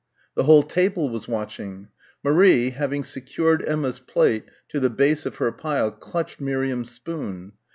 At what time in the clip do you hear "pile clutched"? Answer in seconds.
5.51-6.41